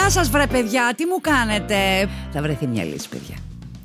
[0.00, 3.36] Γεια σας, βρε παιδιά, τι μου κάνετε; Θα βρεθεί μια λύση, παιδιά.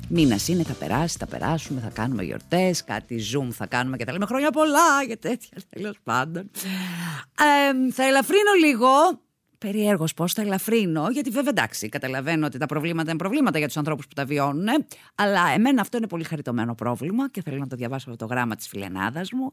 [0.08, 4.12] Μήνας είναι, θα περάσει, θα περάσουμε, θα κάνουμε γιορτές, κάτι zoom θα κάνουμε και τα
[4.12, 6.50] λέμε χρόνια πολλά για τέτοια τέλος πάντων.
[7.38, 8.88] Ε, θα ελαφρύνω λίγο.
[9.58, 13.76] Περίεργο πώς θα ελαφρύνω, γιατί βέβαια εντάξει, καταλαβαίνω ότι τα προβλήματα είναι προβλήματα για τους
[13.76, 14.66] ανθρώπους που τα βιώνουν.
[15.14, 18.56] Αλλά εμένα αυτό είναι πολύ χαριτωμένο πρόβλημα και θέλω να το διαβάσω από το γράμμα
[18.56, 19.50] της φιλενάδας μου.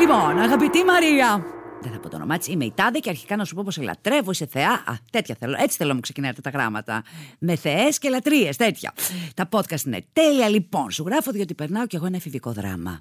[0.00, 1.44] Λοιπόν, αγαπητή Μαρία,
[1.82, 2.46] δεν θα πω το όνομά της.
[2.46, 4.72] Είμαι η Τάδε και αρχικά να σου πω πως σε λατρεύω, είσαι θεά.
[4.72, 5.56] Α, τέτοια θέλω.
[5.58, 7.04] Έτσι θέλω να μου ξεκινάτε τα γράμματα.
[7.38, 8.92] Με θεές και λατρείες, τέτοια.
[9.34, 10.48] Τα podcast είναι τέλεια.
[10.48, 13.00] Λοιπόν, σου γράφω διότι περνάω κι εγώ ένα εφηβικό δράμα.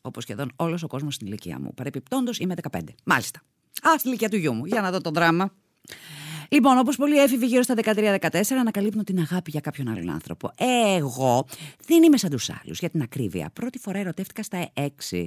[0.00, 1.74] Όπως σχεδόν όλος ο κόσμος στην ηλικία μου.
[1.74, 2.80] Παρεπιπτόντως είμαι 15.
[3.04, 3.40] Μάλιστα.
[3.88, 4.66] Α, στην ηλικία του γιού μου.
[4.66, 5.52] Για να δω το δράμα.
[6.48, 10.50] Λοιπόν, όπως πολλοί έφηβοι γύρω στα 13-14, ανακαλύπτουν την αγάπη για κάποιον άλλον άνθρωπο.
[10.98, 11.46] Εγώ
[11.86, 13.50] δεν είμαι σαν τους άλλους, για την ακρίβεια.
[13.52, 15.26] Πρώτη φορά ερωτεύτηκα στα 6.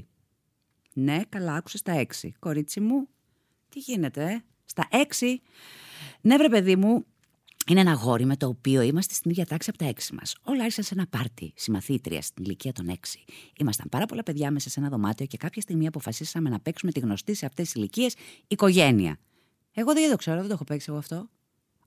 [0.93, 2.29] Ναι, καλά, άκουσε στα 6.
[2.39, 3.07] Κορίτσι μου,
[3.69, 4.87] τι γίνεται, ε; Στα
[5.19, 5.35] 6.
[6.21, 7.05] Ναι, βρε παιδί μου,
[7.69, 10.35] είναι ένα γόρι με το οποίο είμαστε στην ίδια τάξη από τα 6 μας.
[10.43, 12.93] Όλα άρχισαν σε ένα πάρτι, συμμαθήτρια στην ηλικία των 6.
[13.57, 16.99] Ήμασταν πάρα πολλά παιδιά μέσα σε ένα δωμάτιο και κάποια στιγμή αποφασίσαμε να παίξουμε τη
[16.99, 18.15] γνωστή σε αυτές τις ηλικίες
[18.47, 19.19] οικογένεια.
[19.73, 21.29] Εγώ δεν το ξέρω, δεν το έχω παίξει εγώ αυτό.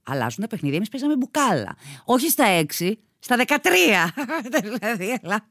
[0.03, 1.77] Αλλάζουν τα παιχνίδια, εμείς παίζαμε μπουκάλα.
[2.05, 3.59] Όχι στα 6, στα 13.
[4.61, 5.47] δηλαδή, έλα.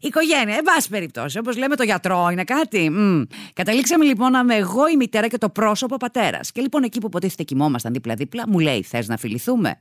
[0.00, 2.90] Οικογένεια, εν πάση περιπτώσει, όπως λέμε το γιατρό, είναι κάτι.
[2.90, 3.22] Μ.
[3.52, 6.52] Καταλήξαμε λοιπόν να είμαι εγώ η μητέρα και το πρόσωπο πατέρας.
[6.52, 9.80] Και λοιπόν εκεί που υποτίθεται κοιμόμασταν δίπλα-δίπλα, μου λέει: Θες να φιληθούμε;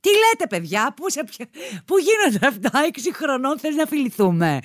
[0.00, 1.46] Τι λέτε, παιδιά, πού, σε ποια...
[1.84, 4.58] πού γίνονται αυτά, 6 χρονών θες να φιληθούμε;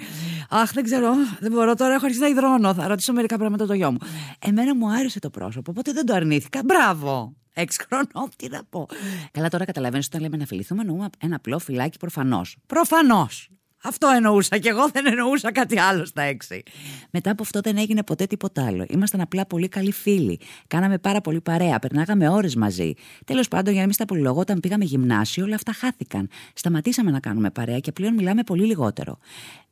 [0.49, 2.73] Αχ, δεν ξέρω, δεν μπορώ τώρα, έχω αρχίσει να υδρώνω.
[2.73, 3.97] Θα ρωτήσω μερικά πράγματα το γιο μου.
[4.39, 6.61] Εμένα μου άρεσε το πρόσωπο, οπότε δεν το αρνήθηκα.
[6.65, 7.35] Μπράβο.
[7.53, 8.87] Έξι χρονών, τι να πω.
[9.31, 12.57] Καλά, τώρα καταλαβαίνεις όταν λέμε να φιληθούμε, εννοούμε ένα απλό φυλάκι προφανώς.
[12.67, 13.49] Προφανώς.
[13.83, 16.63] Αυτό εννοούσα και εγώ δεν εννοούσα κάτι άλλο στα έξι.
[17.09, 18.85] Μετά από αυτό δεν έγινε ποτέ τίποτα άλλο.
[18.89, 20.39] Ήμασταν απλά πολύ καλοί φίλοι.
[20.67, 22.93] Κάναμε πάρα πολύ παρέα, περνάγαμε ώρες μαζί.
[23.25, 26.29] Τέλος πάντων, για να μην στα πολυλογώ, όταν πήγαμε γυμνάσιο, όλα αυτά χάθηκαν.
[26.53, 29.17] Σταματήσαμε να κάνουμε παρέα και πλέον μιλάμε πολύ λιγότερο.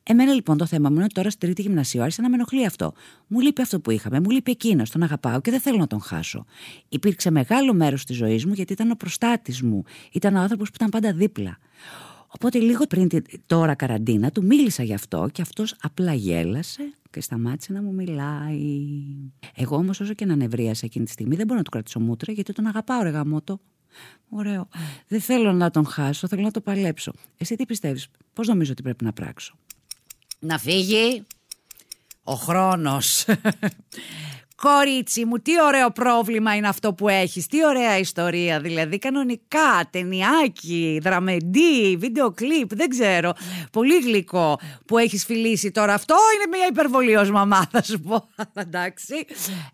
[0.04, 2.66] Εμένα λοιπόν το θέμα μου είναι ότι τώρα στην τρίτη γυμνασίου άρχισε να με ενοχλεί
[2.66, 2.94] αυτό.
[3.28, 6.02] Μου λείπει αυτό που είχαμε, μου λείπει εκείνος, τον αγαπάω και δεν θέλω να τον
[6.02, 6.46] χάσω.
[6.90, 9.84] Υπήρξε μεγάλο μέρος της ζωής μου γιατί ήταν ο προστάτης μου.
[10.12, 11.58] Ήταν ο άνθρωπος που ήταν πάντα δίπλα.
[12.32, 17.22] Οπότε λίγο πριν την τώρα καραντίνα του μίλησα γι' αυτό και αυτός απλά γέλασε και
[17.22, 18.92] σταμάτησε να μου μιλάει.
[19.56, 22.34] Εγώ όμως όσο και να νευρίασα εκείνη τη στιγμή δεν μπορώ να του κρατήσω μούτρα
[22.34, 23.60] γιατί τον αγαπάω ρε γαμότο.
[24.30, 24.68] Ωραίο.
[25.08, 27.14] Δεν θέλω να τον χάσω, θέλω να το παλέψω.
[27.38, 29.56] Εσύ τι πιστεύεις, πώς νομίζω ότι πρέπει να πράξω;
[30.40, 31.24] Να φύγει
[32.24, 33.26] ο χρόνος.
[34.62, 41.00] Κορίτσι μου, τι ωραίο πρόβλημα είναι αυτό που έχεις, τι ωραία ιστορία δηλαδή, κανονικά, ταινιάκι,
[41.04, 43.34] δραμεντί, βίντεο κλιπ, δεν ξέρω,
[43.72, 45.94] πολύ γλυκό που έχεις φιλήσει τώρα.
[45.94, 49.26] Αυτό είναι μια υπερβολή ως μαμά θα σου πω, εντάξει.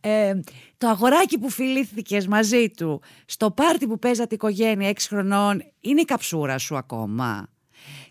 [0.02, 0.40] Ε,
[0.78, 6.06] το αγοράκι που φιλήθηκες μαζί του, στο πάρτι που παίζατε οικογένεια 6 χρονών, είναι η
[6.06, 7.50] καψούρα σου ακόμα;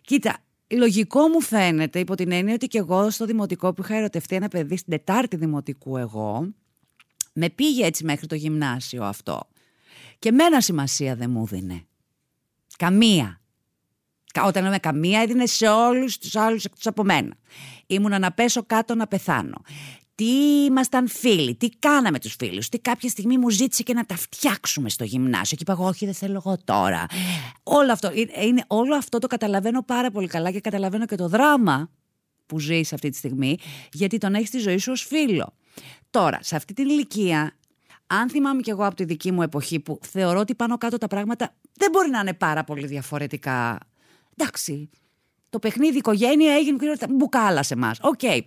[0.00, 4.36] Κοίτα, Λογικό μου φαίνεται υπό την έννοια ότι και εγώ στο δημοτικό που είχα ερωτευτεί
[4.36, 6.54] ένα παιδί στην Τετάρτη Δημοτικού εγώ,
[7.34, 9.48] με πήγε έτσι μέχρι το γυμνάσιο αυτό.
[10.18, 11.86] Και μένα σημασία δεν μου δίνε.
[12.76, 13.40] Καμία.
[14.44, 17.34] Όταν λέμε καμία, έδινε σε όλους τους άλλους εκτός από μένα.
[17.86, 19.62] Ήμουνα να πέσω κάτω να πεθάνω.
[20.14, 24.16] Τι ήμασταν φίλοι, τι κάναμε τους φίλους, τι κάποια στιγμή μου ζήτησε και να τα
[24.16, 25.56] φτιάξουμε στο γυμνάσιο.
[25.56, 27.06] Και είπα εγώ, Όχι, δεν θέλω εγώ τώρα.
[27.62, 28.10] Όλο αυτό,
[28.42, 31.90] είναι, όλο αυτό το καταλαβαίνω πάρα πολύ καλά και καταλαβαίνω και το δράμα
[32.46, 33.58] που ζεις αυτή τη στιγμή,
[33.92, 35.54] γιατί τον έχεις στη ζωή σου ως φίλο.
[36.14, 37.52] Τώρα, σε αυτή την ηλικία,
[38.06, 41.06] αν θυμάμαι κι εγώ από τη δική μου εποχή που θεωρώ ότι πάνω κάτω τα
[41.06, 43.78] πράγματα δεν μπορεί να είναι πάρα πολύ διαφορετικά.
[44.36, 44.90] Εντάξει,
[45.48, 46.78] το παιχνίδι οικογένεια έγινε
[47.10, 47.98] μπουκάλα σε εμάς.
[48.00, 48.18] Ok.
[48.22, 48.40] Okay.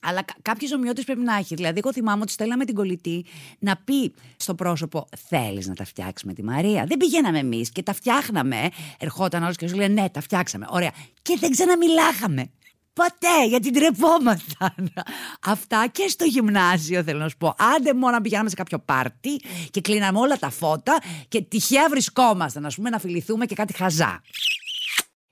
[0.00, 1.54] Αλλά κάποιες ομοιότητες πρέπει να έχει.
[1.54, 3.24] Δηλαδή, εγώ θυμάμαι ότι στέλναμε την κολλητή
[3.58, 7.92] να πει στο πρόσωπο: Θέλεις να τα φτιάξουμε τη Μαρία; Δεν πηγαίναμε εμείς και τα
[7.92, 8.68] φτιάχναμε.
[8.98, 10.66] Ερχόταν άλλος και σου λέει: Ναι, τα φτιάξαμε.
[10.70, 10.90] Ωραία.
[11.22, 12.50] Και δεν ξαναμιλάγαμε.
[12.98, 14.92] Ποτέ, γιατί τρεπόμασταν.
[15.40, 17.54] Αυτά και στο γυμνάσιο θέλω να σου πω.
[17.76, 19.40] Άντε μόνο να πηγαίναμε σε κάποιο πάρτι
[19.70, 20.98] και κλείναμε όλα τα φώτα
[21.28, 24.20] και τυχαία βρισκόμασταν, ας πούμε, να φιληθούμε και κάτι χαζά.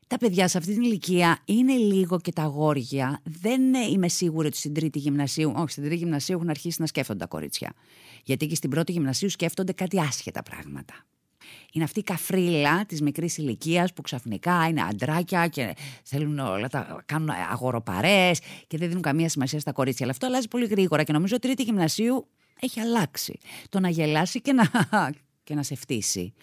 [0.07, 3.21] Τα παιδιά σε αυτή την ηλικία είναι λίγο και τα αγόρια.
[3.25, 7.19] Δεν είμαι σίγουρη ότι στην τρίτη γυμνασίου, όχι, στην τρίτη γυμνασίου έχουν αρχίσει να σκέφτονται
[7.19, 7.73] τα κορίτσια.
[8.25, 10.95] Γιατί και στην πρώτη γυμνασίου σκέφτονται κάτι άσχετα πράγματα
[11.73, 17.03] είναι αυτή η καφρίλα της μικρής ηλικίας που ξαφνικά είναι αντράκια και θέλουν όλα τα
[17.07, 20.05] κάνουν αγοροπαρές και δεν δίνουν καμία σημασία στα κορίτσια.
[20.05, 22.27] Αλλά αυτό αλλάζει πολύ γρήγορα και νομίζω ότι τρίτη γυμνασίου
[22.61, 23.39] έχει αλλάξει.
[23.69, 24.71] Το να γελάσει και να,
[25.45, 26.35] και να σε φτύσει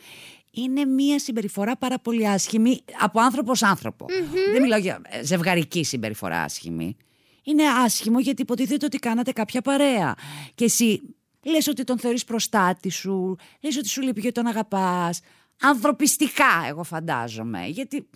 [0.56, 4.06] είναι μια συμπεριφορά πάρα πολύ άσχημη από άνθρωπος άνθρωπο.
[4.52, 6.98] Δεν μιλάω για ζευγαρική συμπεριφορά άσχημη.
[7.44, 10.16] Είναι άσχημο γιατί υποτίθεται ότι κάνατε κάποια παρέα.
[10.56, 11.02] Και εσύ
[11.44, 15.20] Λες ότι τον θεωρείς προστάτη σου, λες ότι σου λείπει και τον αγαπάς.
[15.62, 18.08] Ανθρωπιστικά εγώ φαντάζομαι, γιατί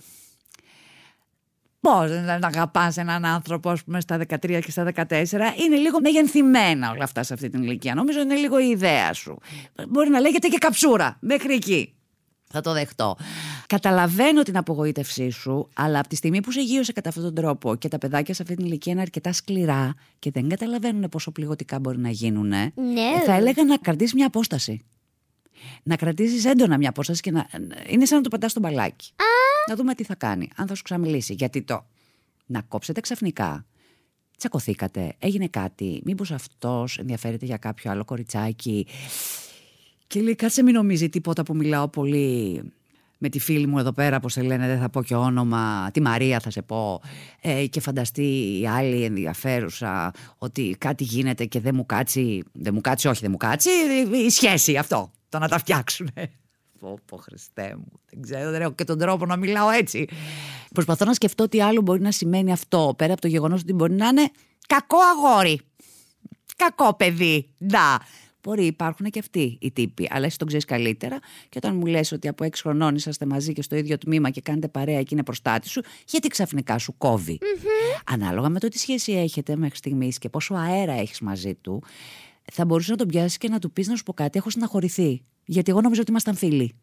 [1.79, 6.91] Πώς να αγαπάς έναν άνθρωπο, ας πούμε, στα 13 και στα 14, είναι λίγο μεγενθυμένα
[6.91, 7.95] όλα αυτά σε αυτή την ηλικία.
[7.95, 9.37] Νομίζω είναι λίγο η ιδέα σου.
[9.89, 11.95] Μπορεί να λέγεται και καψούρα, μέχρι εκεί.
[12.47, 13.17] Θα το δεχτώ.
[13.67, 17.75] Καταλαβαίνω την απογοήτευσή σου, αλλά από τη στιγμή που σε γύρωσε κατά αυτόν τον τρόπο
[17.75, 21.79] και τα παιδάκια σε αυτή την ηλικία είναι αρκετά σκληρά και δεν καταλαβαίνουν πόσο πληγωτικά
[21.79, 22.71] μπορεί να γίνουν, ναι.
[23.25, 24.81] θα έλεγα να κρατήσεις μια απόσταση.
[25.83, 27.47] Να κρατήσεις έντονα μια απόσταση και να.
[27.87, 29.11] Είναι σαν να το πατάς στο μπαλάκι.
[29.69, 31.33] Να δούμε τι θα κάνει, αν θα σου ξαμιλήσει.
[31.33, 31.85] Γιατί το
[32.45, 33.65] να κόψετε ξαφνικά.
[34.37, 36.01] Τσακωθήκατε, έγινε κάτι.
[36.05, 38.87] Μήπως αυτός ενδιαφέρεται για κάποιο άλλο κοριτσάκι.
[40.07, 42.61] Και λέει, κάτσε μην νομίζει τίποτα που μιλάω πολύ
[43.17, 46.01] με τη φίλη μου εδώ πέρα, πώς σε λένε, δεν θα πω και όνομα, τη
[46.01, 47.01] Μαρία θα σε πω,
[47.41, 52.81] ε, και φανταστεί η άλλη ενδιαφέρουσα ότι κάτι γίνεται και δεν μου κάτσει, δεν μου
[52.81, 53.69] κάτσει, όχι δεν μου κάτσει,
[54.25, 56.09] η σχέση αυτό, το να τα φτιάξουν.
[56.79, 57.91] Πω, πω, Χριστέ μου.
[58.11, 60.07] Δεν ξέρω, δεν έχω και τον τρόπο να μιλάω έτσι.
[60.73, 63.93] Προσπαθώ να σκεφτώ τι άλλο μπορεί να σημαίνει αυτό, πέρα από το γεγονός ότι μπορεί
[63.93, 64.31] να είναι
[64.67, 65.61] κακό αγόρι.
[66.55, 67.49] Κακό παιδί.
[67.57, 67.99] Να.
[68.47, 71.19] Μπορεί, υπάρχουν και αυτοί οι τύποι, αλλά εσύ τον ξέρεις καλύτερα.
[71.49, 74.41] Και όταν μου λες ότι από 6 χρονών είσαστε μαζί και στο ίδιο τμήμα και
[74.41, 78.01] κάνετε παρέα και είναι προστάτη σου, γιατί ξαφνικά σου κόβει; Mm-hmm.
[78.05, 81.83] Ανάλογα με το τι σχέση έχετε μέχρι στιγμής και πόσο αέρα έχεις μαζί του,
[82.51, 84.37] θα μπορούσες να τον πιάσεις και να του πεις να σου πω κάτι.
[84.37, 85.21] Έχω συναχωρηθεί.
[85.45, 86.75] Γιατί εγώ νομίζω ότι ήμασταν φίλοι.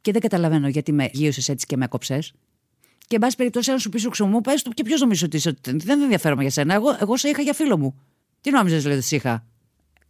[0.00, 2.32] Και δεν καταλαβαίνω γιατί με γύρωσε έτσι και με έκοψες.
[2.98, 5.36] Και εν πάση περιπτώσει, αν σου πεις σου ξωμού, πες του και ποιος νομίζεις ότι
[5.36, 5.56] είσαι.
[5.62, 6.74] Δεν ενδιαφέρομαι για σένα.
[6.74, 8.00] Εγώ, εγώ σε είχα για φίλο μου.
[8.40, 9.44] Τι νόμιζες, λέει, ότι είχα;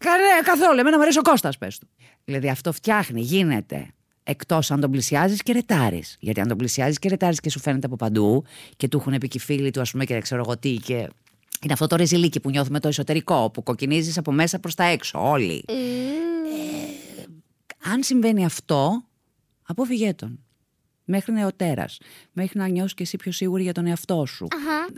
[0.05, 0.79] Κανέ, καθόλου.
[0.79, 1.89] Εμένα μου αρέσει ο Κώστας, πες του.
[2.25, 3.91] Δηλαδή αυτό φτιάχνει, γίνεται.
[4.23, 6.17] Εκτός αν τον πλησιάζεις και ρετάρεις.
[6.21, 8.45] Γιατί αν τον πλησιάζεις και ρετάρεις και σου φαίνεται από παντού
[8.77, 10.75] και του έχουν πει και φίλοι του, ας πούμε, και δεν ξέρω εγώ τι.
[10.75, 10.95] Και
[11.63, 15.31] είναι αυτό το ρεζιλίκι που νιώθουμε το εσωτερικό, που κοκκινίζεις από μέσα προς τα έξω,
[15.31, 15.65] όλοι.
[15.69, 15.73] Mm.
[15.73, 17.25] Ε,
[17.91, 19.05] αν συμβαίνει αυτό,
[19.63, 20.45] αποφυγέ τον
[21.11, 21.99] μέχρι νεοτέρας.
[22.33, 24.47] Μέχρι να νιώσεις και εσύ πιο σίγουρη για τον εαυτό σου.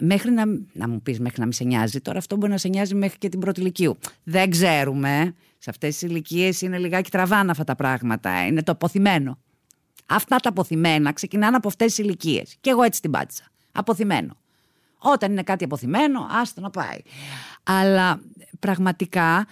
[0.00, 0.42] Μέχρι να,
[0.72, 2.00] να μου πεις, μέχρι να μην σε νοιάζει.
[2.00, 3.98] Τώρα αυτό μπορεί να σε νοιάζει μέχρι και την πρώτη ηλικίου.
[4.22, 5.34] Δεν ξέρουμε.
[5.58, 8.46] Σε αυτές τις ηλικίες είναι λιγάκι τραβάνα αυτά τα πράγματα.
[8.46, 9.38] Είναι το αποθυμένο.
[10.06, 12.56] Αυτά τα αποθυμένα ξεκινάνε από αυτές τις ηλικίες.
[12.60, 13.44] Και εγώ έτσι την πάτησα.
[13.72, 14.36] Αποθυμένο.
[14.98, 16.98] Όταν είναι κάτι αποθυμένο, άστο να πάει.
[17.62, 18.20] Αλλά
[18.58, 19.46] πραγματικά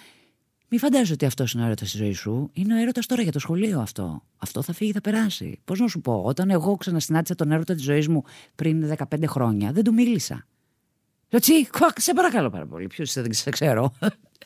[0.71, 2.51] μη φαντάζεσαι ότι αυτός είναι ο έρωτας στη ζωή σου.
[2.53, 4.23] Είναι ο έρωτας τώρα για το σχολείο αυτό.
[4.39, 5.61] Αυτό θα φύγει, θα περάσει.
[5.65, 8.25] Πώς να σου πω, όταν εγώ ξανασυνάντησα τον έρωτα της ζωής μου
[8.55, 10.47] πριν 15 χρόνια, δεν του μίλησα.
[11.29, 12.87] Λέω τσι, σε παρακαλώ πάρα πολύ.
[12.87, 13.93] Ποιος είσαι, δεν σε ξέρω.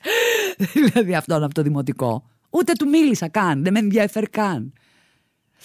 [0.74, 2.24] δηλαδή αυτόν από το δημοτικό.
[2.50, 3.62] Ούτε του μίλησα καν.
[3.62, 4.72] Δεν με ενδιαφέρει καν.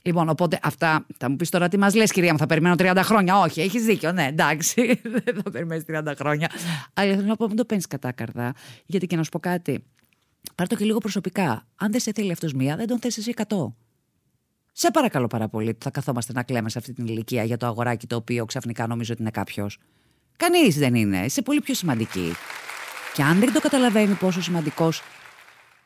[0.04, 3.00] Λοιπόν, οπότε αυτά θα μου πεις τώρα τι μας λες, κυρία μου, θα περιμένω 30
[3.04, 3.40] χρόνια.
[3.40, 5.02] Όχι, έχεις δίκιο, ναι, εντάξει.
[5.26, 6.50] δεν θα περιμένεις 30 χρόνια.
[6.94, 8.54] Αλλά θέλω να πω, μην το παίρνεις κατάκαρδα.
[8.86, 9.84] Γιατί και να σου πω κάτι.
[10.60, 11.68] Πάρ το και λίγο προσωπικά.
[11.76, 13.74] Αν δεν σε θέλει αυτός μία, δεν τον θες εσύ 100.
[14.72, 18.08] Σε παρακαλώ πάρα πολύ θα καθόμαστε να κλαίμε σε αυτή την ηλικία για το αγοράκι
[18.08, 19.78] το οποίο ξαφνικά νομίζω ότι είναι κάποιος.
[20.38, 21.26] Κανείς δεν είναι.
[21.26, 22.34] Είσαι πολύ πιο σημαντική.
[23.14, 25.02] Και αν δεν το καταλαβαίνει πόσο σημαντικός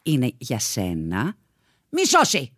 [0.04, 1.36] είναι για σένα,
[1.90, 2.54] μη σώσει!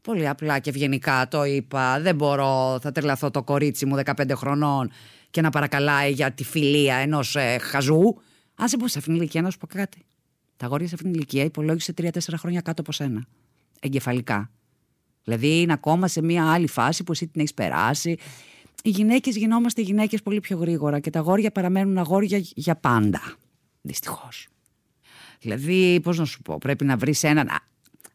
[0.00, 2.00] Πολύ απλά και ευγενικά το είπα.
[2.00, 4.90] Δεν μπορώ, θα τρελαθώ το κορίτσι μου 15 χρονών
[5.30, 8.14] και να παρακαλάει για τη φιλία ενός ε, χαζού.
[8.54, 10.04] Αν σε πω σε αυτήν την ηλικία να σου πω κάτι.
[10.62, 13.26] Τα αγόρια σε αυτήν την ηλικία υπολόγισε 3-4 χρόνια κάτω από σένα.
[13.80, 14.50] Εγκεφαλικά.
[15.24, 18.16] Δηλαδή είναι ακόμα σε μια άλλη φάση που εσύ την έχεις περάσει.
[18.82, 23.20] Οι γυναίκες γινόμαστε γυναίκες πολύ πιο γρήγορα και τα αγόρια παραμένουν αγόρια για πάντα.
[23.80, 24.48] Δυστυχώς.
[25.40, 27.48] Δηλαδή, πώς να σου πω, πρέπει να βρεις έναν.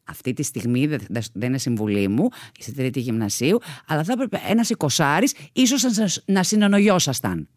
[0.04, 0.88] Αυτή τη στιγμή
[1.34, 5.84] δεν είναι συμβουλή μου, είσαι τρίτη γυμνασίου, αλλά θα έπρεπε ένας εικοσάρης ίσως
[6.26, 7.48] να συνενογιώσασταν.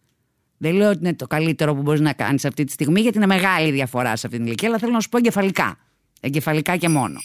[0.62, 3.26] Δεν λέω ότι είναι το καλύτερο που μπορείς να κάνεις αυτή τη στιγμή, γιατί είναι
[3.26, 5.78] μεγάλη διαφορά σε αυτή την ηλικία, αλλά θέλω να σου πω εγκεφαλικά.
[6.20, 7.18] Εγκεφαλικά και μόνο.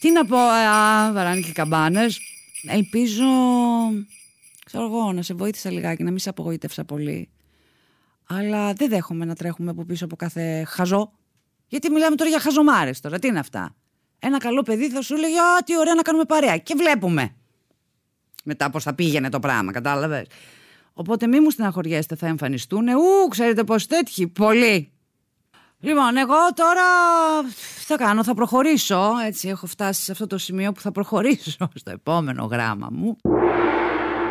[0.00, 0.36] Τι να πω,
[1.12, 2.20] βαράνε και καμπάνες.
[2.68, 3.24] Ελπίζω,
[4.64, 7.28] ξέρω εγώ, να σε βοήθησα λιγάκι, να μην σε απογοήτευσα πολύ.
[8.26, 11.12] Αλλά δεν δέχομαι να τρέχουμε από πίσω από κάθε χαζό.
[11.66, 13.76] Γιατί μιλάμε τώρα για χαζομάρες τώρα, τι είναι αυτά;
[14.18, 16.56] Ένα καλό παιδί θα σου λέει Α, τι ωραία να κάνουμε παρέα.
[16.56, 17.34] Και βλέπουμε.
[18.44, 20.26] Μετά πώς θα πήγαινε το πράγμα, κατάλαβες.
[20.92, 22.88] Οπότε μη μου στεναχωριέστε, θα εμφανιστούν.
[22.88, 24.92] Ου, ξέρετε πώ τέτοιοι, πολύ.
[25.82, 26.82] Λοιπόν, εγώ τώρα
[27.84, 29.10] θα κάνω, θα προχωρήσω.
[29.26, 33.16] Έτσι, έχω φτάσει σε αυτό το σημείο που θα προχωρήσω στο επόμενο γράμμα μου.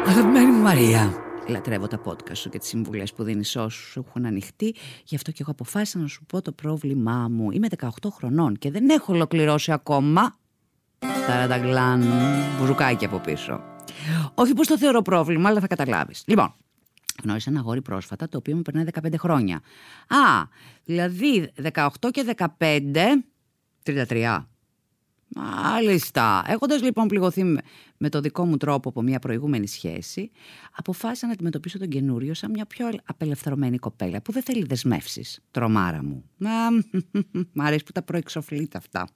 [0.07, 1.13] Αγαπημένη μου Μαρία,
[1.47, 4.75] λατρεύω τα podcast σου και τις συμβουλές που δίνεις όσους σου έχουν ανοιχτεί.
[5.03, 7.51] Γι' αυτό και εγώ αποφάσισα να σου πω το πρόβλημά μου.
[7.51, 10.35] Είμαι 18 χρονών και δεν έχω ολοκληρώσει ακόμα.
[11.27, 12.03] Ταρανταγκλάν,
[12.59, 13.68] μπουζουκάκι από πίσω.
[14.33, 16.23] Όχι πως το θεωρώ πρόβλημα, αλλά θα καταλάβεις.
[16.27, 16.53] Λοιπόν,
[17.23, 19.55] γνώρισα ένα αγόρι πρόσφατα το οποίο μου περνάει 15 χρόνια.
[20.07, 20.43] Α,
[20.85, 23.23] δηλαδή 18 και 15.
[23.83, 24.45] 33.
[25.35, 26.43] Μάλιστα.
[26.47, 27.43] Έχοντας λοιπόν πληγωθεί
[27.97, 30.31] με το δικό μου τρόπο από μια προηγούμενη σχέση,
[30.75, 35.39] αποφάσισα να αντιμετωπίσω τον καινούριο σαν μια πιο απελευθερωμένη κοπέλα που δεν θέλει δεσμεύσεις.
[35.51, 36.23] Τρομάρα μου.
[36.37, 36.51] Μα,
[37.53, 39.07] μ' αρέσει που τα προεξοφλείτε αυτά.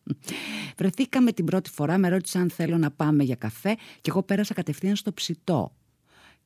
[0.78, 4.54] Βρεθήκαμε την πρώτη φορά, με ρώτησε αν θέλω να πάμε για καφέ και εγώ πέρασα
[4.54, 5.76] κατευθείαν στο ψητό.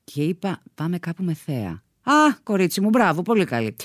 [0.03, 1.83] Και είπα, πάμε κάπου με θέα.
[2.01, 3.75] Α, κορίτσι μου, μπράβο, πολύ καλή.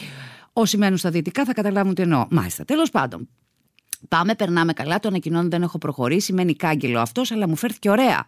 [0.52, 2.26] Όσοι μένουν στα δυτικά θα καταλάβουν τι εννοώ.
[2.30, 3.28] Μάλιστα, τέλος πάντων.
[4.08, 4.98] Πάμε, περνάμε καλά.
[5.00, 6.32] Το ανακοινώνω δεν έχω προχωρήσει.
[6.32, 8.26] Μένει κάγκελο αυτός, αλλά μου φέρθηκε ωραία.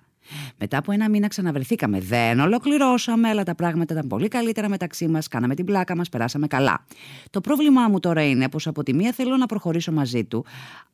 [0.58, 2.00] Μετά από ένα μήνα ξαναβρεθήκαμε.
[2.00, 5.28] Δεν ολοκληρώσαμε, αλλά τα πράγματα ήταν πολύ καλύτερα μεταξύ μας.
[5.28, 6.86] Κάναμε την πλάκα μας, περάσαμε καλά.
[7.30, 10.44] Το πρόβλημά μου τώρα είναι πως από τη μία θέλω να προχωρήσω μαζί του,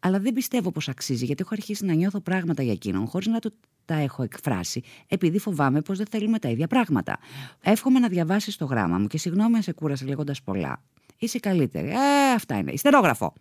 [0.00, 3.38] αλλά δεν πιστεύω πως αξίζει, γιατί έχω αρχίσει να νιώθω πράγματα για εκείνον, χωρίς να
[3.38, 3.50] το
[3.84, 7.18] τα έχω εκφράσει, επειδή φοβάμαι πως δεν θέλουμε τα ίδια πράγματα.
[7.60, 10.82] Εύχομαι να διαβάσεις το γράμμα μου και συγγνώμη αν σε κούρασε λέγοντας πολλά.
[11.18, 11.88] Είσαι καλύτερη.
[11.88, 12.70] Ε, αυτά είναι.
[12.70, 13.32] Ιστερόγραφο.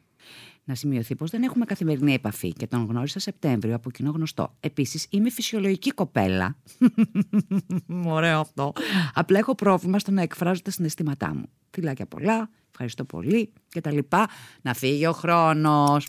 [0.70, 4.56] Να σημειωθεί πως δεν έχουμε καθημερινή επαφή και τον γνώρισα Σεπτέμβριο από κοινό γνωστό.
[4.60, 6.56] Επίσης, είμαι φυσιολογική κοπέλα.
[8.06, 8.74] Ωραίο αυτό.
[9.14, 11.50] Απλά έχω πρόβλημα στο να εκφράζω τα συναισθήματά μου.
[11.72, 14.28] Φιλάκια πολλά, ευχαριστώ πολύ και τα λοιπά.
[14.62, 16.08] Να φύγει ο χρόνος.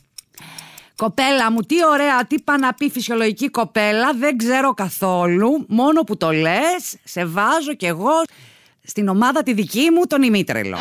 [0.97, 5.64] Κοπέλα μου, τι ωραία, τι πά να πει φυσιολογική κοπέλα, δεν ξέρω καθόλου.
[5.69, 8.23] Μόνο που το λες, σε βάζω κι εγώ
[8.83, 10.79] στην ομάδα τη δική μου τον ημίτρελο.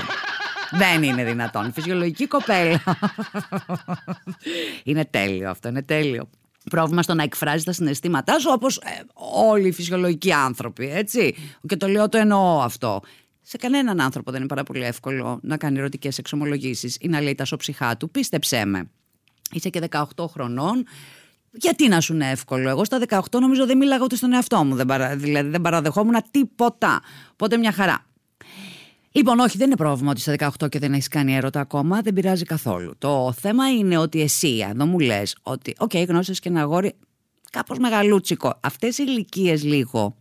[0.71, 1.73] Δεν είναι δυνατόν.
[1.73, 2.81] Φυσιολογική κοπέλα.
[4.83, 6.29] είναι τέλειο αυτό, είναι τέλειο.
[6.69, 9.01] Πρόβλημα στο να εκφράζει τα συναισθήματά σου όπως ε,
[9.45, 11.35] όλοι οι φυσιολογικοί άνθρωποι, έτσι.
[11.67, 13.01] Και το λέω το εννοώ αυτό.
[13.41, 17.35] Σε κανέναν άνθρωπο δεν είναι πάρα πολύ εύκολο να κάνει ερωτικές εξομολογήσεις ή να λέει
[17.35, 18.09] τα σοψυχά του.
[18.09, 18.89] Πίστεψέ με.
[19.51, 20.85] Είσαι και 18 χρονών.
[21.51, 24.75] Γιατί να σου είναι εύκολο; Εγώ στα 18 νομίζω δεν μίλαγα ούτε στον εαυτό μου.
[24.75, 25.15] Δεν παρα...
[25.15, 27.01] Δηλαδή δεν παραδεχόμουν τίποτα.
[27.31, 28.05] Οπότε μια χαρά.
[29.11, 32.01] Λοιπόν, όχι, δεν είναι πρόβλημα ότι στα 18 και δεν έχεις κάνει έρωτα ακόμα.
[32.01, 32.93] Δεν πειράζει καθόλου.
[32.97, 36.93] Το θέμα είναι ότι εσύ εδώ μου λες ότι, ok, okay, γνώσες και ένα αγόρι
[37.51, 38.59] κάπως μεγαλούτσικο.
[38.59, 40.15] Αυτές οι ηλικίες λίγο,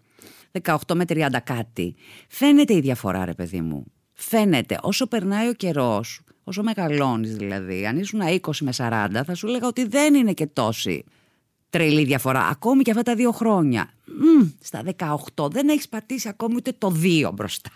[0.62, 1.94] 18 με 30 κάτι,
[2.28, 3.84] φαίνεται η διαφορά, ρε παιδί μου.
[4.14, 4.78] Φαίνεται.
[4.82, 9.66] Όσο περνάει ο καιρός, όσο μεγαλώνεις δηλαδή, αν ήσουν 20 με 40, θα σου λέγα
[9.66, 11.04] ότι δεν είναι και τόση
[11.70, 12.46] τρελή διαφορά.
[12.46, 13.90] Ακόμη και αυτά τα δύο χρόνια.
[14.04, 14.82] Μ, στα
[15.34, 17.70] 18 δεν έχεις πατήσει ακόμη ούτε το 2 μπροστά.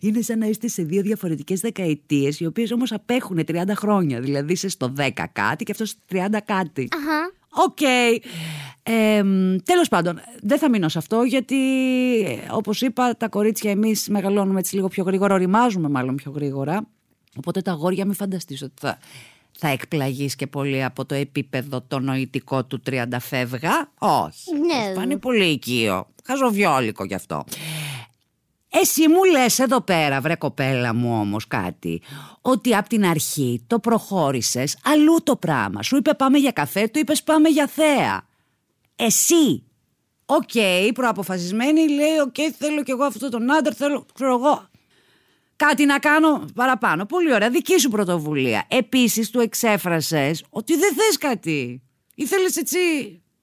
[0.00, 4.20] Είναι σαν να είστε σε δύο διαφορετικές δεκαετίες, οι οποίες όμως απέχουν 30 χρόνια.
[4.20, 6.88] Δηλαδή είσαι στο 10 κάτι και αυτός στο 30 κάτι.
[7.50, 7.76] Ok.
[7.80, 8.18] Okay.
[8.82, 9.22] Ε,
[9.64, 11.56] τέλος πάντων, δεν θα μείνω σε αυτό γιατί
[12.50, 16.86] όπως είπα τα κορίτσια εμείς μεγαλώνουμε έτσι λίγο πιο γρήγορα, οριμάζουμε μάλλον πιο γρήγορα.
[17.36, 18.98] Οπότε τα αγόρια μην φανταστείς ότι θα
[19.58, 23.92] θα εκπλαγείς και πολύ από το επίπεδο το νοητικό του 30 φεύγα.
[23.98, 24.52] Όχι.
[24.52, 24.94] Ναι.
[24.94, 26.06] Πάνε πολύ οικείο.
[26.24, 27.44] Χαζοβιόλικο γι' αυτό.
[28.70, 32.02] Εσύ μου λες εδώ πέρα βρε κοπέλα μου όμως κάτι
[32.42, 36.98] Ότι από την αρχή το προχώρησες αλλού το πράγμα Σου είπε πάμε για καφέ, του
[36.98, 38.26] είπες πάμε για θέα
[38.96, 39.62] Εσύ
[40.26, 44.68] Ok, okay, προαποφασισμένη λέει Ok, okay, θέλω κι εγώ αυτό τον άντρα Θέλω, ξέρω εγώ
[45.56, 47.06] κάτι να κάνω παραπάνω.
[47.06, 47.50] Πολύ ωραία.
[47.50, 48.64] Δική σου πρωτοβουλία.
[48.68, 51.82] Επίσης, του εξέφρασες ότι δεν θες κάτι.
[52.14, 52.78] Ήθελες έτσι.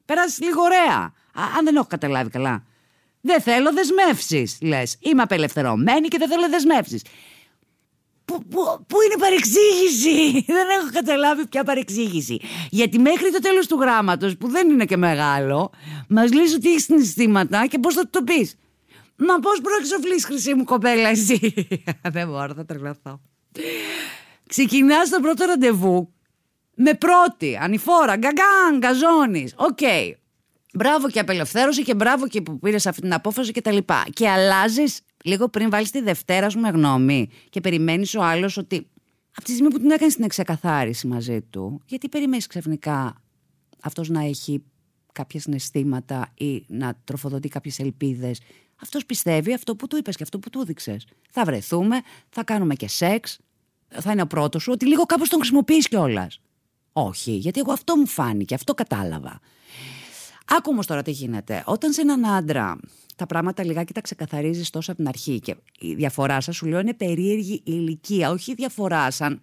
[0.06, 0.98] Περάσεις λίγο ωραία.
[1.34, 2.64] Α, αν δεν έχω καταλάβει καλά.
[3.26, 4.98] Δεν θέλω δεσμεύσεις, λες.
[5.00, 7.02] Είμαι απελευθερωμένη και δεν θέλω δεσμεύσεις.
[8.26, 12.40] Πού, πού, πού είναι η παρεξήγηση, δεν έχω καταλάβει ποια παρεξήγηση.
[12.70, 15.72] Γιατί μέχρι το τέλος του γράμματος, που δεν είναι και μεγάλο,
[16.08, 18.56] μας λες ότι έχεις συναισθήματα και πώς θα το πεις.
[19.16, 21.68] Μα πώς προεξοφλείς, χρυσή μου κοπέλα, εσύ;
[22.16, 23.22] Δεν μπορώ, θα τρελαθώ.
[24.48, 26.14] Ξεκινάς το πρώτο ραντεβού
[26.76, 29.48] με πρώτη, ανηφόρα, γκαγκάν, γκαζόνι.
[29.56, 29.80] Οκ.
[30.74, 34.06] Μπράβο και απελευθέρωση και μπράβο και που πήρες αυτή την απόφαση και τα λοιπά.
[34.14, 38.88] Και αλλάζεις λίγο πριν βάλεις τη Δευτέρα σου με γνώμη και περιμένεις ο άλλος ότι
[39.36, 43.22] από τη στιγμή που την έκανες την εξεκαθάριση μαζί του, γιατί περιμένεις ξαφνικά
[43.82, 44.64] αυτός να έχει
[45.12, 48.40] κάποια συναισθήματα ή να τροφοδοτεί κάποιες ελπίδες
[48.84, 51.08] αυτός πιστεύει αυτό που του είπες και αυτό που του έδειξες.
[51.32, 53.40] Θα βρεθούμε, θα κάνουμε και σεξ,
[53.88, 56.40] θα είναι ο πρώτος σου, ότι λίγο κάπως τον χρησιμοποιείς κιόλας.
[56.94, 59.40] Όχι, γιατί εγώ αυτό μου φάνηκε, αυτό κατάλαβα.
[60.46, 61.64] Άκου όμως τώρα τι γίνεται.
[61.66, 62.78] Όταν σε έναν άντρα
[63.16, 66.80] τα πράγματα λιγάκι τα ξεκαθαρίζεις τόσο από την αρχή και η διαφορά σας σου λέω
[66.80, 69.42] είναι περίεργη η ηλικία, όχι η διαφορά σαν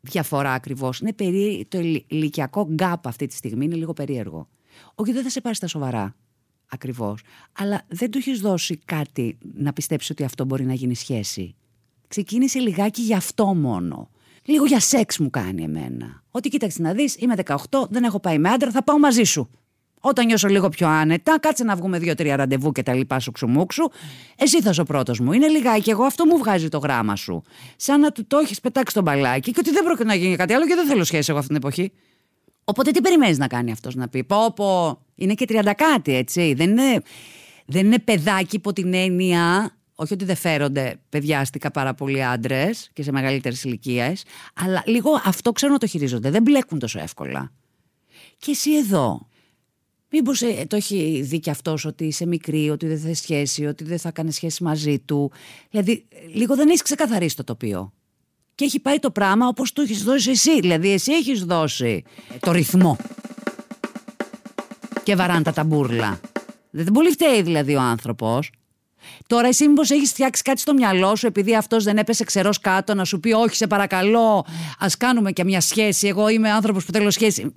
[0.00, 1.00] διαφορά ακριβώς.
[1.00, 1.66] Είναι περί...
[1.68, 4.48] το ηλικιακό γκάπ αυτή τη στιγμή είναι λίγο περίεργο.
[4.94, 6.14] Όχι, δεν θα σε πάρει στα σοβαρά.
[6.68, 7.22] Ακριβώς.
[7.52, 11.54] Αλλά δεν του έχεις δώσει κάτι να πιστέψεις ότι αυτό μπορεί να γίνει σχέση.
[12.08, 14.10] Ξεκίνησε λιγάκι γι' αυτό μόνο.
[14.44, 16.22] Λίγο για σεξ μου κάνει εμένα.
[16.30, 17.56] Ότι κοίταξε να δεις, είμαι 18,
[17.90, 19.50] δεν έχω πάει με άντρα, θα πάω μαζί σου.
[20.04, 23.88] Όταν νιώσω λίγο πιο άνετα, κάτσε να βγούμε δύο-τρία ραντεβού και τα λοιπά σου ξουμούξου.
[24.36, 25.32] Εσύ θα είσαι ο πρώτος μου.
[25.32, 27.42] Είναι λιγάκι, εγώ αυτό μου βγάζει το γράμμα σου.
[27.76, 30.52] Σαν να του το έχεις πετάξει τον μπαλάκι και ότι δεν πρόκειται να γίνει κάτι
[30.52, 31.92] άλλο και δεν θέλω σχέση εγώ αυτή την εποχή.
[32.64, 34.24] Οπότε τι περιμένεις να κάνει αυτός να πει.
[34.24, 36.54] Πω, πω, είναι και 30 κάτι, έτσι.
[36.54, 37.02] Δεν είναι,
[37.66, 39.76] δεν είναι παιδάκι υπό την έννοια.
[39.94, 45.52] Όχι ότι δεν φέρονται παιδιάστικα πάρα πολλοί άντρες και σε μεγαλύτερες ηλικίες, αλλά λίγο αυτό
[45.52, 46.30] ξέρω να το χειρίζονται.
[46.30, 47.52] Δεν μπλέκουν τόσο εύκολα.
[48.38, 49.26] Και εσύ εδώ,
[50.12, 53.84] Μήπως ε, το έχει δει και αυτός ότι είσαι μικρή, ότι δεν θα σχέση, ότι
[53.84, 55.32] δεν θα κάνεις σχέση μαζί του.
[55.70, 56.04] Δηλαδή,
[56.34, 57.92] λίγο δεν έχεις ξεκαθαρίσει το τοπίο.
[58.54, 60.60] Και έχει πάει το πράγμα όπως το έχεις δώσει εσύ.
[60.60, 62.04] Δηλαδή, εσύ έχεις δώσει
[62.40, 62.96] το ρυθμό.
[65.02, 66.20] Και βαράνε τα ταμπούρλα.
[66.70, 68.50] Δεν πολύ φταίει δηλαδή ο άνθρωπος.
[69.26, 72.94] Τώρα εσύ μήπως έχεις φτιάξει κάτι στο μυαλό σου επειδή αυτός δεν έπεσε ξερός κάτω
[72.94, 74.46] να σου πει όχι σε παρακαλώ
[74.78, 77.52] ας κάνουμε και μια σχέση εγώ είμαι άνθρωπος που θέλω σχέση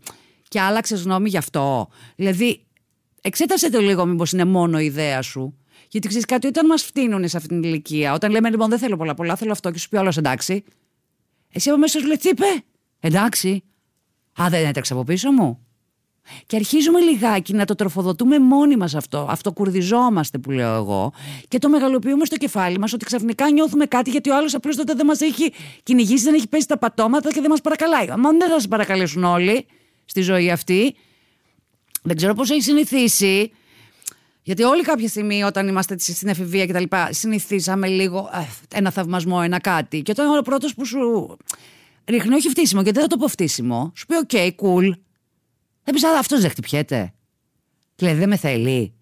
[0.48, 1.88] και άλλαξες γνώμη γι' αυτό.
[2.16, 2.66] Δηλαδή,
[3.22, 5.58] εξέτασε το λίγο, μήπως είναι μόνο η ιδέα σου.
[5.90, 8.98] Γιατί ξέρεις κάτι, όταν μας φτύνουν σε αυτήν την ηλικία, όταν λέμε λοιπόν δεν θέλω
[8.98, 10.64] πολλά, πολλά, θέλω αυτό και σου πει όλος εντάξει.
[11.52, 12.46] Εσύ από μέσα σου λέει τι είπε,
[13.00, 13.64] εντάξει.
[14.42, 15.60] Α, δεν έτρεξε από πίσω μου.
[16.46, 19.28] Και αρχίζουμε λιγάκι να το τροφοδοτούμε μόνοι μας αυτό.
[19.30, 21.14] Αυτοκουρδιζόμαστε που λέω εγώ.
[21.48, 24.94] Και το μεγαλοποιούμε στο κεφάλι μας ότι ξαφνικά νιώθουμε κάτι γιατί ο άλλος απλώ τότε
[24.94, 28.08] δεν μας έχει κυνηγήσει, δεν έχει πέσει τα πατώματα και δεν μας παρακαλάει.
[28.08, 29.66] Μα δεν θα σα παρακαλέσουν όλοι
[30.06, 30.96] στη ζωή αυτή.
[32.02, 33.52] Δεν ξέρω πώς έχει συνηθίσει.
[34.42, 38.92] Γιατί όλοι κάποια στιγμή όταν είμαστε στην εφηβεία και τα λοιπά συνηθίσαμε λίγο ε, ένα
[38.92, 40.02] θαυμασμό, ένα κάτι.
[40.02, 41.38] Και όταν ο πρώτος που σου
[42.06, 44.92] ρίχνει όχι φτύσιμο γιατί δεν θα το πω φτύσιμο, σου πει ok, okay, cool.
[45.84, 47.14] Δεν πεις αυτός δεν χτυπιέται.
[47.96, 48.94] Δηλαδή δεν με θέλει.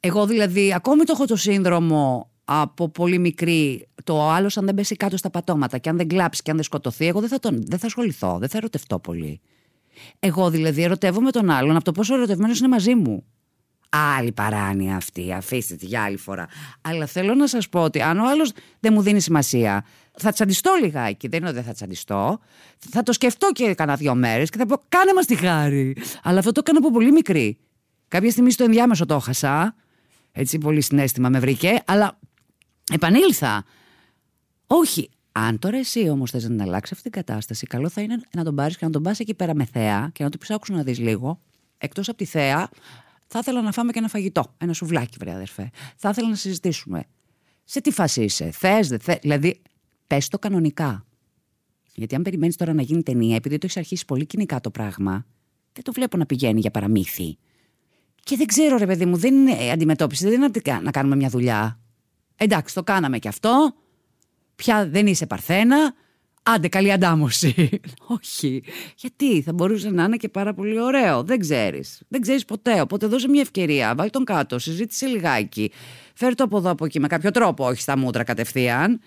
[0.00, 4.96] Εγώ δηλαδή ακόμη το έχω το σύνδρομο από πολύ μικρή το άλλο αν δεν πέσει
[4.96, 7.64] κάτω στα πατώματα και αν δεν κλάψει και αν δεν σκοτωθεί εγώ δεν θα, τον,
[7.66, 9.40] δεν θα ασχοληθώ, δεν θα ερωτευτώ πολύ.
[10.18, 13.24] Εγώ δηλαδή ερωτεύομαι τον άλλον από το πόσο ερωτευμένος είναι μαζί μου.
[13.96, 16.48] Άλλη παράνοια αυτή, αφήστε τη για άλλη φορά.
[16.80, 19.84] Αλλά θέλω να σας πω ότι αν ο άλλος δεν μου δίνει σημασία,
[20.16, 21.28] θα τσαντιστώ λιγάκι.
[21.28, 22.38] Δεν είναι ότι δεν θα τσαντιστώ.
[22.78, 25.96] Θα το σκεφτώ και κανένα δύο μέρες και θα πω: Κάνε μας τη χάρη.
[26.22, 27.58] Αλλά αυτό το έκανα από πολύ μικρή.
[28.08, 29.74] Κάποια στιγμή στο ενδιάμεσο το έχασα.
[30.32, 31.82] Έτσι, πολύ συνέστημα με βρήκε.
[31.84, 32.18] Αλλά
[32.92, 33.64] επανήλθα.
[34.66, 38.20] Όχι, αν τώρα εσύ όμως θες να την αλλάξει αυτή την κατάσταση, καλό θα είναι
[38.32, 40.72] να τον πάρεις και να τον πας εκεί πέρα με θέα και να του πει:
[40.72, 41.40] να δεις λίγο.
[41.78, 42.68] Εκτός από τη θέα,
[43.26, 44.54] θα ήθελα να φάμε και ένα φαγητό.
[44.58, 45.70] Ένα σουβλάκι, βρε αδερφέ.
[45.96, 47.04] Θα ήθελα να συζητήσουμε.
[47.64, 49.18] Σε τι φάση είσαι, θες, δεν θες.
[49.20, 49.62] Δηλαδή,
[50.06, 51.06] πες το κανονικά.
[51.94, 55.26] Γιατί αν περιμένεις τώρα να γίνει ταινία, επειδή το έχεις αρχίσει πολύ κοινικά το πράγμα,
[55.72, 57.38] δεν το βλέπω να πηγαίνει για παραμύθι.
[58.22, 61.80] Και δεν ξέρω, ρε παιδί μου, δεν είναι αντιμετώπιση, δεν είναι να κάνουμε μια δουλειά.
[62.36, 63.74] Εντάξει, το κάναμε κι αυτό
[64.56, 65.94] πια δεν είσαι παρθένα,
[66.42, 67.80] άντε καλή αντάμωση.
[68.18, 68.62] Όχι.
[68.96, 71.22] Γιατί θα μπορούσε να είναι και πάρα πολύ ωραίο.
[71.22, 72.02] Δεν ξέρεις.
[72.08, 72.80] Δεν ξέρεις ποτέ.
[72.80, 73.94] Οπότε δώσε μια ευκαιρία.
[73.94, 75.70] Βάλει τον κάτω, συζήτησε λιγάκι.
[76.14, 79.00] Φέρει το από εδώ από εκεί με κάποιο τρόπο, όχι στα μούτρα κατευθείαν.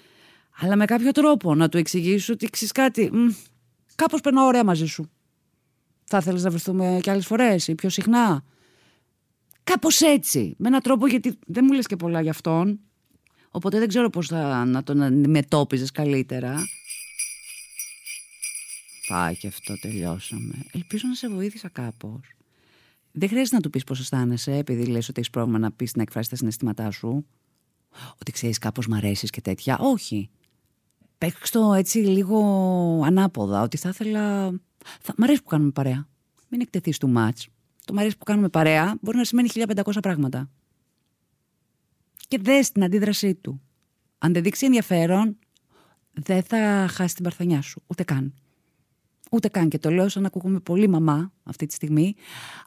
[0.59, 3.11] Αλλά με κάποιο τρόπο να του εξηγήσει ότι ξέρεις κάτι.
[3.95, 5.09] Κάπως περνάω ωραία μαζί σου.
[6.03, 8.43] Θα ήθελε να βρεθούμε κι άλλες φορές ή πιο συχνά;
[9.63, 10.55] Κάπως έτσι.
[10.57, 12.79] Με έναν τρόπο γιατί δεν μου λες και πολλά για αυτόν.
[13.57, 16.67] Οπότε δεν ξέρω πώς θα να τον αντιμετώπιζες καλύτερα.
[19.07, 20.53] Πάει και αυτό, τελειώσαμε.
[20.71, 22.35] Ελπίζω να σε βοήθησα κάπως.
[23.11, 26.01] Δεν χρειάζεται να του πεις πώς αισθάνεσαι, επειδή λες ότι έχεις πρόβλημα να πεις να
[26.01, 27.25] εκφράσεις τα συναισθήματά σου.
[28.21, 29.77] Ότι ξέρεις κάπως μ' αρέσεις και τέτοια.
[29.79, 30.29] Όχι.
[31.17, 32.39] Παίξ το έτσι λίγο
[33.05, 34.51] ανάποδα, ότι θα ήθελα...
[35.01, 35.13] Θα...
[35.17, 36.07] Μ' αρέσει που κάνουμε παρέα.
[36.49, 37.47] Μην εκτεθείς του μάτς.
[37.85, 40.49] Το μ' αρέσει που κάνουμε παρέα μπορεί να σημαίνει 1500 πράγματα
[42.27, 43.61] και δες την αντίδρασή του.
[44.17, 45.37] Αν δεν δείξει ενδιαφέρον,
[46.13, 47.81] δεν θα χάσει την παρθενιά σου.
[47.87, 48.33] Ούτε καν.
[49.31, 49.69] Ούτε καν.
[49.69, 52.15] Και το λέω σαν να ακούγομαι πολύ μαμά αυτή τη στιγμή.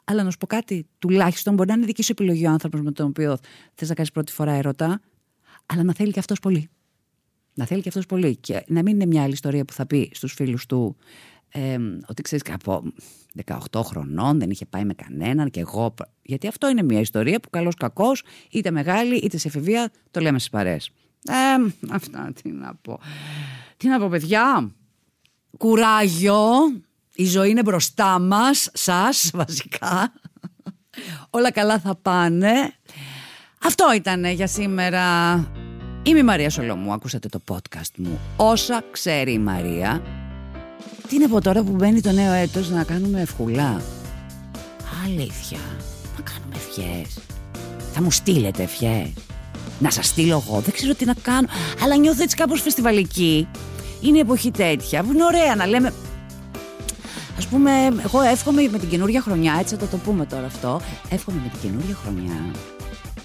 [0.03, 2.91] Αλλά να σου πω κάτι, τουλάχιστον μπορεί να είναι δική σου επιλογή ο άνθρωπος με
[2.91, 3.37] τον οποίο
[3.73, 5.01] θες να κάνεις πρώτη φορά έρωτα,
[5.65, 6.69] αλλά να θέλει και αυτός πολύ.
[7.53, 8.35] Να θέλει και αυτός πολύ.
[8.35, 10.95] Και να μην είναι μια άλλη ιστορία που θα πει στους φίλους του
[11.51, 12.83] ε, ότι ξέρεις από
[13.45, 15.93] 18 χρονών δεν είχε πάει με κανέναν και εγώ.
[16.21, 20.39] Γιατί αυτό είναι μια ιστορία που καλός κακός, είτε μεγάλη είτε σε εφηβεία, το λέμε
[20.39, 20.77] στις παρέ.
[21.27, 22.99] Ε, αυτά τι να πω.
[23.77, 24.71] Τι να πω, παιδιά.
[25.57, 26.41] Κουράγιο.
[27.15, 30.13] Η ζωή είναι μπροστά μας, σας βασικά.
[31.29, 32.53] Όλα καλά θα πάνε.
[33.63, 35.33] Αυτό ήταν για σήμερα.
[36.03, 38.19] Είμαι η Μαρία Σολομού, ακούσατε το podcast μου.
[38.35, 40.20] Όσα ξέρει η Μαρία.
[41.11, 43.81] Τι είναι από τώρα που μπαίνει το νέο έτος να κάνουμε ευχουλά.
[45.05, 45.57] Αλήθεια.
[46.17, 47.17] Να κάνουμε ευχές.
[47.93, 49.13] Θα μου στείλετε ευχές.
[49.79, 50.59] Να σας στείλω εγώ.
[50.59, 51.47] Δεν ξέρω τι να κάνω.
[51.83, 53.47] Αλλά νιώθω έτσι κάπως φεστιβαλική.
[54.01, 55.05] Είναι εποχή τέτοια.
[55.13, 55.93] Είναι ωραία να λέμε...
[57.37, 57.71] Ας πούμε,
[58.03, 60.81] εγώ εύχομαι με την καινούργια χρονιά, έτσι θα το, το πούμε τώρα αυτό.
[61.09, 62.51] Εύχομαι με την καινούργια χρονιά.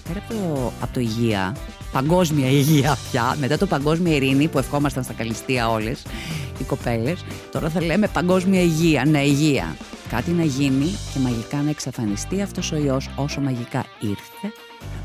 [0.07, 1.55] Πέρα από το, από το υγεία,
[1.91, 6.03] παγκόσμια υγεία πια, μετά το παγκόσμια ειρήνη που ευχόμασταν στα καλυστία όλες
[6.59, 7.25] οι κοπέλες.
[7.51, 9.75] Τώρα θα λέμε παγκόσμια υγεία, ναι υγεία.
[10.09, 14.53] Κάτι να γίνει και μαγικά να εξαφανιστεί αυτός ο ιός όσο μαγικά ήρθε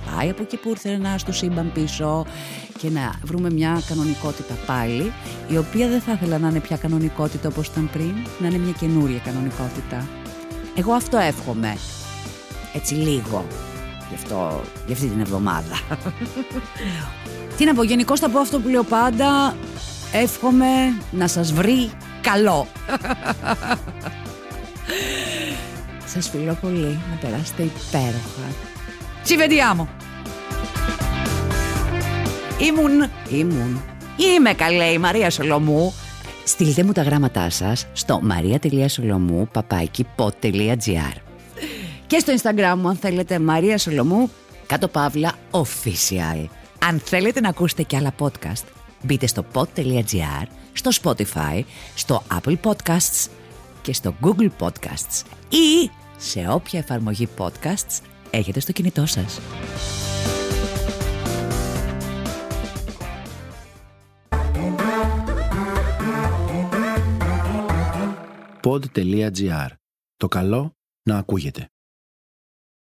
[0.06, 2.26] να πάει από εκεί που ήρθε να στο σύμπαν πίσω
[2.78, 5.12] και να βρούμε μια κανονικότητα πάλι
[5.48, 8.72] η οποία δεν θα ήθελα να είναι πια κανονικότητα όπως ήταν πριν να είναι μια
[8.72, 10.08] καινούρια κανονικότητα
[10.76, 11.76] εγώ αυτό εύχομαι
[12.72, 13.44] έτσι λίγο
[14.12, 15.80] γι' αυτό, για αυτή την εβδομάδα.
[17.56, 19.56] Τι να πω γενικώς θα πω αυτό που λέω πάντα.
[20.12, 20.66] Εύχομαι
[21.10, 22.66] να σας βρει καλό.
[26.06, 27.00] Σας φιλώ πολύ.
[27.10, 28.46] Να περάσετε υπέροχα.
[29.26, 29.86] Ci vediamo.
[32.58, 33.82] Ήμουν, ήμουν,
[34.16, 35.94] είμαι καλέ η Μαρία Σολομού.
[36.44, 39.46] Στείλτε μου τα γράμματά σας στο maria.solomou
[42.12, 44.30] και στο Instagram μου αν θέλετε Μαρία Σολομού
[44.66, 46.46] κάτω παύλα official.
[46.78, 48.64] Αν θέλετε να ακούσετε και άλλα podcast
[49.02, 51.62] μπείτε στο pod.gr, στο Spotify,
[51.94, 53.28] στο Apple Podcasts
[53.82, 59.40] και στο Google Podcasts ή σε όποια εφαρμογή podcasts έχετε στο κινητό σας.
[68.62, 69.68] Pod.gr.
[70.16, 70.72] Το καλό
[71.02, 71.66] να ακούγεται.